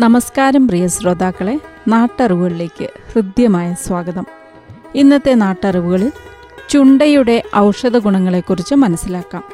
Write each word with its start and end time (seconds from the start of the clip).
നമസ്കാരം 0.00 0.68
പ്രിയ 0.68 0.86
ശ്രോതാക്കളെ 0.86 1.60
നാട്ടറിവുകളിലേക്ക് 1.88 2.88
ഹൃദ്യമായ 3.12 3.74
സ്വാഗതം. 3.86 4.26
ഇന്നത്തെ 4.94 5.34
നാട്ടറിവുകളിൽ 5.34 6.12
ചുണ്ടയുടെ 6.68 7.42
ഔഷധ 7.56 7.96
ഗുണങ്ങളെക്കുറിച്ച് 7.96 8.74
മനസ്സിലാക്കാം. 8.74 9.44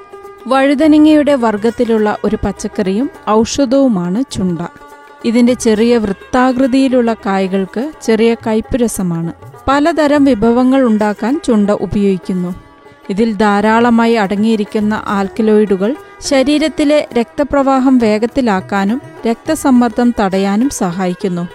വഴുതനങ്ങയുടെ 0.47 1.35
വർഗത്തിലുള്ള 1.35 2.17
ഒരു 2.25 2.39
പച്ചക്കറിയും 2.45 3.11
ഔഷധവുമാണ് 3.31 4.25
ചുണ്ട. 4.33 4.59
ഇതിന്റെ 5.25 5.55
ചെറിയ 5.55 5.99
വൃത്താകൃതിയിലുള്ള 5.99 7.15
കായകൾക്ക് 7.15 7.93
ചെറിയ 8.03 8.35
കയ്പുരസമാണ് 8.35 9.33
പലതരം 9.69 10.25
വിഭവങ്ങൾ 10.25 10.83
ഉണ്ടാക്കാൻ 10.83 11.41
ചുണ്ട 11.45 11.71
ഉപയോഗിക്കുന്നു. 11.71 12.55
ഇതിൽ 13.11 13.33
ധാരാളമായി 13.33 14.15
അടങ്ങിയിരിക്കുന്ന 14.15 15.03
ആൽക്കലോയിഡുകൾ 15.07 15.97
ശരീരത്തിലെ 16.21 17.09
രക്തപ്രവാഹം 17.19 17.99
വേഗത്തിലാക്കാനും 17.99 19.01
രക്തസമ്മർദ്ദം 19.27 20.15
തടയാനും 20.21 20.69
സഹായിക്കുന്നു. 20.69 21.49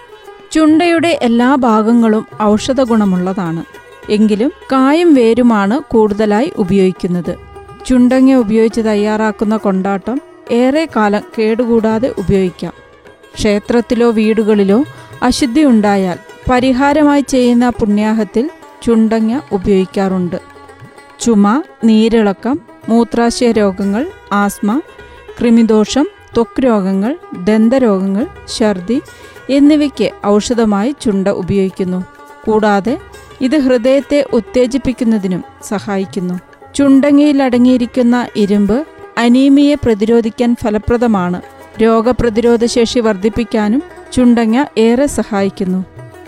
ചുണ്ടയുടെ 0.52 1.18
എല്ലാ 1.22 1.54
ഭാഗങ്ങളും 1.54 2.26
ഔഷധ 2.42 2.80
ഗുണമുള്ളതാണ് 2.82 3.64
എങ്കിലും 4.10 4.52
കായും 4.72 5.14
വേരുമാണ് 5.14 5.80
കൂടുതലായി 5.80 6.52
ഉപയോഗിക്കുന്നത്. 6.58 7.36
ചുണ്ടങ്ങ 7.86 8.34
ഉപയോഗിച്ച് 8.34 8.80
തയ്യാറാക്കുന്ന 8.80 9.56
കൊണ്ടാട്ടം 9.56 10.20
ഏറെ 10.50 10.88
കാലം 10.96 11.20
കേടുകൂടാതെ 11.38 12.14
ഉപയോഗിക്കാം. 12.18 12.72
ക്ഷേത്രത്തിലോ 13.34 14.10
വീടുകളിലോ 14.10 14.84
അശുദ്ധി 15.22 15.64
ഉണ്ടായാൽ 15.64 16.18
പരിഹാരമായി 16.50 17.20
ചെയ്യുന്ന 17.20 17.68
പുണ്യാഹത്തിൽ 17.68 18.50
ചുണ്ടങ്ങ 18.82 19.40
ഉപയോഗിക്കാറുണ്ട്. 19.52 20.36
ചുമ 21.20 21.62
നീരിളക്കം 21.84 22.69
മൂത്രാശയ 22.88 23.52
രോഗങ്ങൾ 23.52 24.06
ആസ്മ 24.32 24.80
കൃമിദോഷം 25.40 26.08
ത്വക്ക് 26.34 26.64
രോഗങ്ങൾ 26.64 27.16
ദന്തരോഗങ്ങൾ 27.44 28.26
ഛർദി 28.56 29.02
എന്നിവയ്ക്ക് 29.50 30.10
ഔഷധമായി 30.26 30.94
ചുണ്ട 31.00 31.28
ഉപയോഗിക്കുന്നു. 31.28 32.04
കൂടാതെ 32.46 32.98
ഇത് 33.40 33.58
ഹൃദയത്തെ 33.58 34.26
ഉത്തേജിപ്പിക്കുന്നതിനും 34.32 35.44
സഹായിക്കുന്നു. 35.62 36.34
ചുണ്ടങ്ങയിൽ 36.74 37.42
അടങ്ങിയിരിക്കുന്ന 37.42 38.28
ഇരുമ്പ് 38.36 38.86
അനീമിയെ 39.18 39.74
പ്രതിരോധിക്കാൻ 39.74 40.56
ഫലപ്രദമാണ്. 40.62 41.42
രോഗപ്രതിരോധ 41.82 42.64
ശേഷി 42.64 43.00
വർദ്ധിപ്പിക്കാനും 43.00 43.82
ചുണ്ടങ്ങ 44.12 44.64
ഏറെ 44.78 45.06
സഹായിക്കുന്നു. 45.06 45.84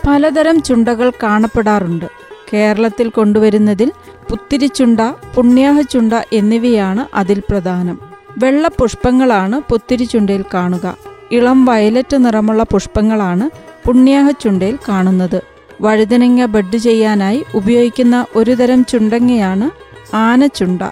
പലതരം 0.08 0.62
ചുണ്ടകൾ 0.62 1.12
കാണപ്പെടാറുണ്ട്. 1.22 2.04
കേരളത്തിൽ 2.52 3.08
കൊണ്ടുവരുന്നതിൽ 3.08 3.92
പുത്തിരിച്ചുണ്ട 4.30 5.00
പുണ്യാഹച്ചുണ്ട 5.34 6.12
എന്നിവയാണ് 6.32 7.06
അതിൽ 7.14 7.42
പ്രധാനം. 7.50 8.00
വെള്ള 8.38 8.68
പുഷ്പങ്ങളാണ് 8.68 9.60
പുത്തിരിച്ചുണ്ടയിൽ 9.70 10.44
കാണുക. 10.54 10.96
ഇളം 11.32 11.64
വയലറ്റ് 11.64 12.24
നിറമുള്ള 12.24 12.62
പുഷ്പങ്ങളാണ് 12.62 13.50
പുണ്യാഹച്ചുണ്ടയിൽ 13.86 14.78
കാണുന്നത്. 14.88 15.42
വഴുതനങ്ങ 15.80 16.44
ബഡ് 16.44 16.76
ചെയ്യാനായി 16.76 17.44
ഉപയോഗിക്കുന്ന 17.54 18.26
ഒരുതരം 18.36 18.84
ചുണ്ടങ്ങയാണ് 18.84 19.70
ആനച്ചുണ്ട. 20.16 20.82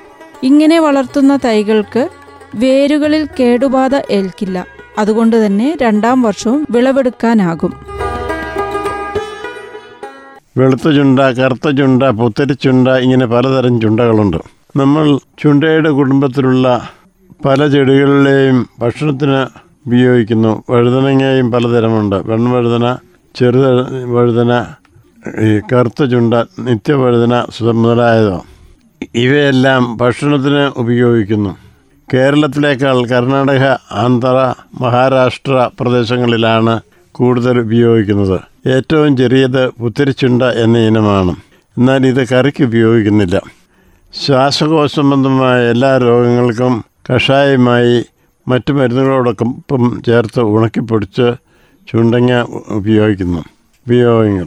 ഇങ്ങനെ 0.42 0.78
വളർത്തുന്ന 0.78 1.38
തൈകൾക്ക് 1.44 2.08
വേരുകളിൽ 2.54 3.28
കേടുബാധ 3.40 3.90
ഏൽക്കില്ല. 4.10 4.66
അതുകൊണ്ട് 4.98 5.46
തന്നെ 5.46 5.78
രണ്ടാം 5.82 6.22
വർഷവും 6.22 6.66
വിളവെടുക്കാനാകും. 6.70 7.99
വെളുത്ത 10.60 10.88
ചുണ്ട 10.97 11.21
കറുത്ത 11.38 11.69
ചുണ്ട 11.71 12.03
പുത്തരി 12.21 12.54
ചുണ്ട 12.65 12.88
ഇങ്ങനെ 13.04 13.26
പലതരം 13.26 13.75
ചുണ്ടകളുണ്ട്. 13.81 14.37
നമ്മൾ 14.76 15.04
ചുണ്ടയുടെ 15.38 15.91
കുടുംബത്തിലുള്ള 15.91 16.66
പല 17.44 17.69
ചെടികളിലെയും 17.69 18.59
ഭക്ഷണത്തിന് 18.78 19.38
ഉപയോഗിക്കുന്നു. 19.87 20.53
വഴുതനങ്ങയും 20.71 21.50
പലതരമുണ്ട്. 21.50 22.16
വെൺവഴുതന 22.16 22.87
ചെറുത 23.34 23.66
വഴുതന 24.15 24.53
ഈ 25.47 25.60
കറുത്ത 25.72 26.04
ചുണ്ട 26.04 26.34
നിത്യവഴുതന 26.66 27.34
മുതലായതോ 27.82 28.38
ഇവയെല്ലാം 29.15 29.97
ഭക്ഷണത്തിന് 29.97 30.62
ഉപയോഗിക്കുന്നു. 30.77 31.53
കേരളത്തിലേക്കാൾ 32.15 32.97
കർണാടക 33.06 33.65
ആന്ധ്ര 34.04 34.38
മഹാരാഷ്ട്ര 34.81 35.71
പ്രദേശങ്ങളിലാണ് 35.81 36.75
കൂടുതൽ 37.12 37.60
ഉപയോഗിക്കുന്നത്. 37.60 38.41
ഏറ്റവും 38.69 39.16
ചെറിയത് 39.16 39.69
പുത്തിരിച്ചുണ്ട 39.69 40.43
എന്ന 40.43 40.78
ഇനമാണ്. 40.78 41.37
എന്നാൽ 41.78 42.06
ഇത് 42.06 42.28
കറിക്ക് 42.28 42.65
ഉപയോഗിക്കുന്നില്ല. 42.65 43.43
ശ്വാസകോശ 44.26 44.94
സംബന്ധമായ 44.94 45.71
എല്ലാ 45.71 45.98
രോഗങ്ങൾക്കും 45.98 46.84
കഷായമായി 47.12 48.04
മറ്റു 48.48 48.72
മരുന്നുകളോടൊപ്പം 48.72 50.03
ചേർത്ത് 50.06 50.41
ഉണക്കിപ്പൊടിച്ച് 50.41 51.34
ചുണ്ടങ്ങ 51.93 52.41
ഉപയോഗിക്കുന്നു. 52.69 53.38
ഉപയോഗങ്ങൾ. 53.87 54.47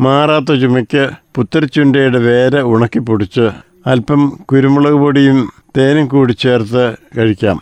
മാറാത്ത 0.00 0.54
ചുമയ്ക്ക് 0.54 1.10
പുത്തരിച്ചുണ്ടയുടെ 1.34 2.18
വേര് 2.18 2.62
ഉണക്കിപ്പൊടിച്ച് 2.62 3.50
അല്പം 3.86 4.38
കുരുമുളക് 4.52 4.92
പൊടിയും 4.92 5.50
തേനും 5.76 6.06
കൂടി 6.06 6.32
ചേർത്ത് 6.32 6.96
കഴിക്കാം. 7.18 7.60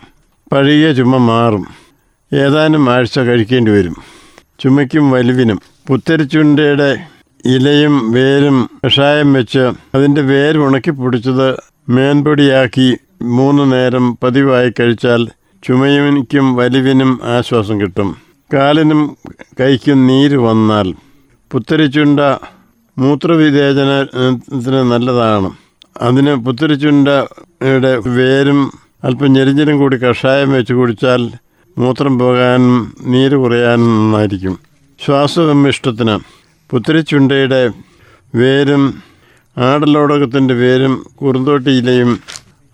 പഴകിയ 0.51 0.93
ചുമ 0.93 1.17
മാറും. 1.17 1.65
ഏതാനും 2.33 2.89
ആഴ്ച 2.89 3.19
കഴിക്കേണ്ടി 3.19 3.71
വരും. 3.71 4.14
ചുമയ്ക്കും 4.59 5.11
വലുവിനും. 5.11 5.59
പുത്തരിച്ചുണ്ടയുടെ 5.87 6.89
ഇലയും 7.45 8.11
വേരും 8.11 8.69
കഷായം 8.85 9.33
വെച്ച് 9.33 9.63
അതിന്റെ 9.95 10.21
വേര് 10.21 10.57
ഉണക്കി 10.57 10.91
പൊടിച്ചത് 10.91 11.47
മേൻപൊടിയാക്കി 11.89 12.97
മൂന്ന് 13.21 13.71
നേരം 13.71 14.17
പതിവായി 14.23 14.73
കഴിച്ചാൽ 14.79 15.27
ചുമയുനിക്കും 15.63 16.55
വലിവിനും 16.55 17.19
ആശ്വാസം 17.23 17.81
കിട്ടും. 17.81 18.09
കാലിനും 18.53 19.17
കൈക്കും 19.59 20.07
നീര് 20.07 20.37
വന്നാൽ 20.37 20.93
പുത്തരിച്ചുണ്ട 21.51 22.19
മൂത്രവിവേചനത്തിന് 22.97 24.81
നല്ലതാണ്. 24.91 25.49
അതിന് 26.01 26.35
പുത്തരിച്ചുണ്ടയുടെ 26.35 28.09
വേരും 28.09 28.59
അല്പം 29.03 29.33
ഞെരിഞ്ഞിലും 29.33 29.77
കൂടി 29.77 29.97
കഷായം 29.97 30.51
വെച്ച് 30.51 30.73
കുടിച്ചാൽ 30.73 31.21
മൂത്രം 31.77 32.19
പോകാൻ 32.19 32.91
നീര് 33.01 33.35
കുറയാൻ 33.35 33.79
നന്നായിരിക്കും. 33.79 34.59
ശ്വാസവിഷ്ടത്തിന് 35.05 36.19
പുത്തിരിച്ചുണ്ടയുടെ 36.69 37.69
വേരും 38.35 39.03
ആടലോടകത്തിന്റെ 39.57 40.53
വേരും 40.53 41.05
കുറുന്തോട്ടിയിലയും 41.21 42.19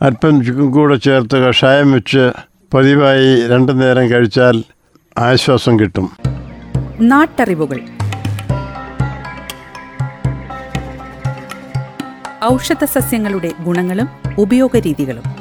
അല്പം 0.01 0.71
കൂടെ 0.71 0.95
ചേർത്ത് 0.95 1.37
കഷായം 1.37 1.91
വെച്ച് 1.91 2.31
പതിവായി 2.73 3.47
രണ്ടു 3.47 3.71
നേരം 3.71 4.09
കഴിച്ചാൽ 4.09 4.63
ആശ്വാസം 5.17 5.79
കിട്ടും. 5.79 6.17
നാട്ടറിവുകൾ. 7.01 7.81
ഔഷധ 12.53 12.83
സസ്യങ്ങളുടെ 12.83 13.51
ഗുണങ്ങളും 13.63 14.09
ഉപയോഗരീതികളും. 14.37 15.40